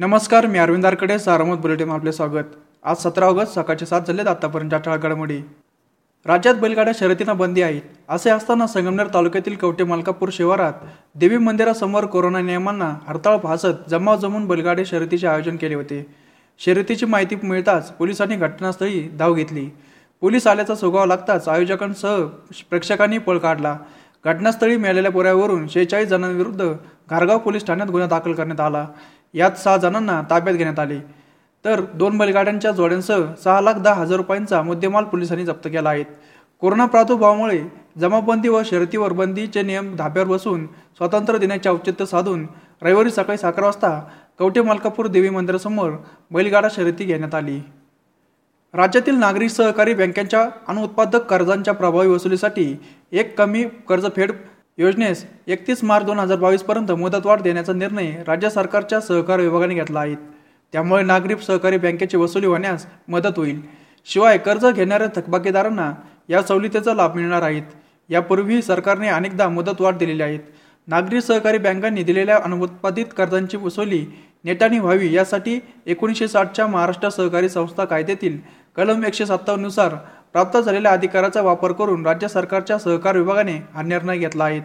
[0.00, 2.50] नमस्कार मी अरविंद आरकडे सारमत बुलेटिन आपले स्वागत.
[2.84, 5.38] आज सतरा ऑगस्ट सकाळचे सात झालेत आतापर्यंतच्या ठळक घडामोडी.
[6.26, 10.72] राज्यात बैलगाड्या शर्यतींना बंदी आहेत असे असताना संगमनेर तालुक्यातील कवटे मलकापूर शिवारात
[11.14, 16.04] देवी मंदिरासमोर कोरोना नियमांना हरताळ भासत जमाव जमून बैलगाडे शर्यतीचे आयोजन केले होते.
[16.58, 19.68] शर्यतीची माहिती मिळताच पोलिसांनी घटनास्थळी धाव घेतली.
[20.20, 22.24] पोलीस आल्याचा सुगाव लागताच आयोजकांसह
[22.70, 23.76] प्रेक्षकांनी पळ काढला.
[24.24, 26.72] घटनास्थळी मिळालेल्या पुराव्यावरून शेहेचाळीस जणांविरुद्ध
[27.10, 28.86] घारगाव पोलीस ठाण्यात गुन्हा दाखल करण्यात आला.
[29.34, 30.98] यात सहा जणांना ताब्यात घेण्यात आले.
[31.64, 36.04] तर दोन बैलगाड्यांच्या जोड्यांसह सहा लाख दहा हजार रुपयांचा मुद्देमाल पोलिसांनी जप्त केला आहे.
[36.60, 37.62] कोरोना प्रादुर्भावामुळे
[37.98, 42.46] जमाबंदी व शर्तीवर बंदीचे नियम धाब्यावर बसून स्वातंत्र्य दिनाचे औचित्य साधून
[42.82, 44.00] रविवारी सकाळी अकरा वाजता
[44.38, 45.90] कवठे मलकापूर देवी मंदिरासमोर
[46.30, 47.60] बैलगाडा शर्यती घेण्यात आली.
[48.74, 52.76] राज्यातील नागरी सहकारी बँकांच्या अनुत्पादक कर्जांच्या प्रभावी वसुलीसाठी
[53.12, 54.32] एक कमी कर्जफेड
[54.78, 60.14] योजनेस एकतीस मार्च दोन हजार बावीसपर्यंत मुदतवाढ देण्याचा निर्णय राज्य सरकारच्या सहकार विभागाने घेतला आहे.
[60.74, 63.60] त्यामुळे नागरी सहकारी बँकेची वसुली होण्यास मदत होईल.
[64.06, 65.92] शिवाय कर्ज घेणाऱ्या थकबाकीदारांना
[66.28, 67.62] या सवलतीचा लाभ मिळणार आहेत.
[68.10, 70.40] यापूर्वी सरकारने अनेकदा मुदतवाढ दिलेली आहेत
[70.88, 74.04] नागरी सहकारी बँकांनी दिलेल्या अनुत्पादित कर्जांची वसुली
[74.44, 78.38] नेटाने व्हावी यासाठी एकोणीसशे साठच्या महाराष्ट्र सहकारी संस्था कायद्यातील
[78.76, 79.94] कलम एकशे सत्तावन्नुसार
[80.34, 84.60] प्राप्त झालेल्या अधिकाराचा वापर करून राज्य सरकारच्या सहकार विभागाने हा निर्णय घेतला आहे.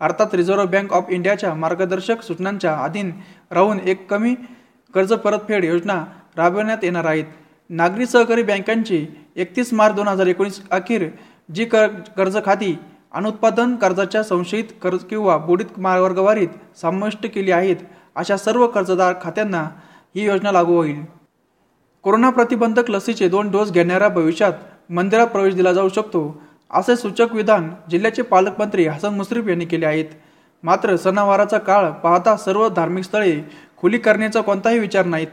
[0.00, 3.10] अर्थात रिझर्व्ह बँक ऑफ इंडियाच्या मार्गदर्शक सूचनांच्या अधीन
[3.50, 4.34] राहून एक कमी
[4.94, 6.04] कर्ज परतफेड योजना
[6.36, 7.24] राबवण्यात येणार आहेत
[7.70, 9.06] नागरी सहकारी बँकांची
[9.36, 11.08] एकतीस मार्च दोन हजार एकोणीस अखेर
[11.54, 12.76] जी कर कर्ज खाती
[13.14, 16.48] अनुत्पादन कर्जाच्या संशयित कर्ज किंवा बुडीत मार्गवारीत
[16.82, 17.76] समाविष्ट केली आहेत
[18.16, 19.62] अशा सर्व कर्जदार खात्यांना
[20.14, 21.02] ही योजना लागू होईल.
[22.04, 24.52] कोरोना प्रतिबंधक लसीचे दोन डोस घेणाऱ्या भविष्यात
[24.90, 30.04] मंदिरात प्रवेश दिला जाऊ शकतो असे सूचक विधान जिल्ह्याचे पालकमंत्री हसन मुश्रीफ यांनी केले आहेत.
[30.62, 33.40] मात्र सणावाराचा काळ पाहता सर्व धार्मिक स्थळे
[33.76, 35.26] खुली करण्याचा कोणताही विचार नाहीत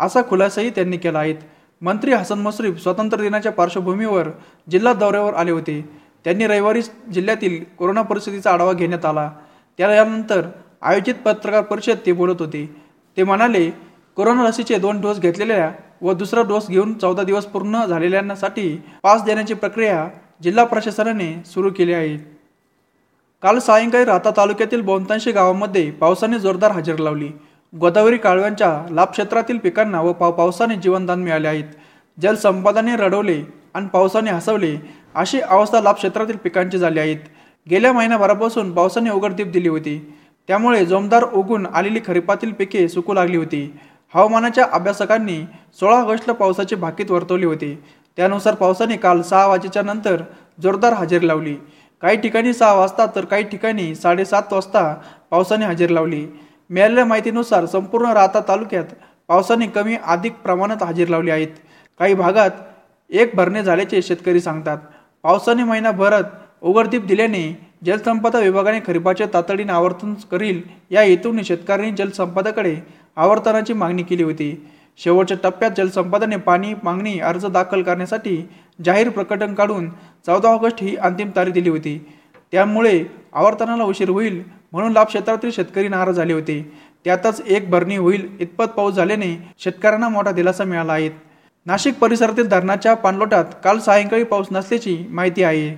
[0.00, 1.34] असा खुलासाही त्यांनी केला आहे.
[1.82, 4.28] मंत्री हसन मुश्रीफ स्वातंत्र्य दिनाच्या पार्श्वभूमीवर
[4.70, 5.88] जिल्हा दौऱ्यावर आले होते.
[6.24, 9.30] त्यांनी रविवारी जिल्ह्यातील कोरोना परिस्थितीचा आढावा घेण्यात आला.
[9.78, 10.46] त्यानंतर
[10.82, 12.64] आयोजित पत्रकार परिषद ते बोलत होते.
[13.16, 13.70] ते म्हणाले
[14.16, 15.70] कोरोना लसीचे दोन डोस घेतलेल्या
[16.02, 20.08] व दुसरा डोस घेऊन चौदा दिवस पूर्ण झालेल्यांसाठी पास देण्याची प्रक्रिया
[20.42, 22.16] जिल्हा प्रशासनाने सुरू केली आहे.
[23.42, 27.28] काल सायंकाळी राहता तालुक्यातील बहुतांशी गावामध्ये पावसाने जोरदार हजेरी लावली.
[27.78, 31.64] गोदावरी काळव्यांच्या लाभक्षेत्रातील पिकांना व पाव पावसाने जीवनदान मिळाले आहेत.
[32.22, 33.42] जलसंपादने रडवले
[33.74, 34.76] आणि पावसाने हसवले
[35.14, 37.18] अशी अवस्था लाभक्षेत्रातील पिकांची झाली आहेत.
[37.70, 40.14] गेल्या महिन्याभरापासून पावसाने उघडदीप दिली होती.
[40.48, 43.72] त्यामुळे जोमदार उगून आलेली खरीपातील पिके सुकू लागली होती.
[44.14, 45.40] हवामानाच्या अभ्यासकांनी
[45.80, 47.74] सोळा ऑगस्टला पावसाची भाकीत वर्तवली होती.
[48.18, 50.22] त्यानुसार पावसाने काल सहा वाजेच्या नंतर
[50.62, 51.54] जोरदार हजेरी लावली.
[52.02, 54.94] काही ठिकाणी सहा वाजता तर काही ठिकाणी साडेसात वाजता
[55.30, 56.26] पावसाने हजेरी लावली.
[56.70, 58.94] मिळालेल्या माहितीनुसार संपूर्ण राहता तालुक्यात
[59.28, 61.48] पावसाने कमी अधिक प्रमाणात हजेरी लावली आहेत.
[62.00, 62.50] काही भागात
[63.10, 64.78] एक भरणे झाल्याचे शेतकरी सांगतात.
[65.22, 66.24] पावसाने महिनाभरात
[66.62, 72.74] उघडदीप दिल्याने जलसंपदा विभागाने खरीपाचे तातडीने आवर्तन करील या हेतूने शेतकऱ्यांनी जलसंपदाकडे
[73.18, 74.66] आवर्तनाची मागणी केली होती.
[74.98, 78.36] शेवटच्या टप्प्यात जलसंपादने पाणी मागणी अर्ज दाखल करण्यासाठी
[78.84, 79.88] जाहीर प्रकटन काढून
[80.26, 81.98] चौदा ऑगस्ट ही अंतिम तारीख दिली होती.
[82.52, 84.42] त्यामुळे आवर्तनाला उशीर होईल
[84.72, 86.60] म्हणून लाभ क्षेत्रातील शेतकरी नाराज झाले होते.
[87.04, 91.10] त्यातच एक भरणी होईल इतपत पाऊस झाल्याने शेतकऱ्यांना मोठा दिलासा मिळाला आहे.
[91.66, 95.68] नाशिक परिसरातील धरणाच्या पाणलोटात काल सायंकाळी पाऊस नसल्याची माहिती आहे.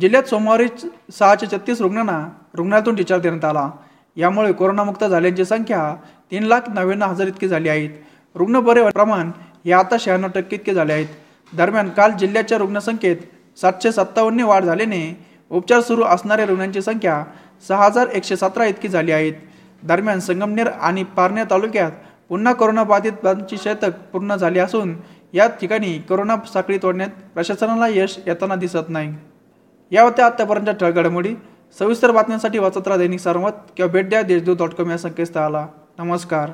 [0.00, 0.66] जिल्ह्यात सोमवारी
[1.12, 3.70] सहाशे छत्तीस रुग्णांना रुग्णालयातून डिस्चार्ज देण्यात आला.
[4.16, 5.94] यामुळे कोरोनामुक्त झाल्यांची संख्या
[6.32, 7.90] तीन लाख नव्याण्णव हजार इतकी झाली आहेत.
[8.34, 9.30] रुग्ण बरे प्रमाण
[9.64, 11.06] हे आता शहाण्णव टक्के इतके झाले आहेत.
[11.52, 13.16] दरम्यान काल जिल्ह्याच्या रुग्णसंख्येत
[13.58, 15.02] सातशे सत्तावन्न वाढ झाल्याने
[15.50, 17.22] उपचार सुरू असणाऱ्या रुग्णांची संख्या
[17.68, 19.32] सहा हजार एकशे सतरा इतकी झाली आहेत.
[19.82, 21.92] दरम्यान संगमनेर आणि पारनेर तालुक्यात
[22.28, 24.94] पुन्हा कोरोनाबाधितांची शतक पूर्ण झाली असून
[25.34, 29.12] या ठिकाणी कोरोना साखळी तोडण्यात प्रशासनाला यश येताना दिसत नाही.
[29.92, 31.34] या होत्या आतापर्यंत ठळघडामोडी
[31.78, 35.66] सविस्तर बातम्यांसाठी वाचत राहा दैनिक सरमत किंवा भेट द्या देशदूत डॉट कॉम या संकेतस्थळाला.
[35.98, 36.50] नमस्कार.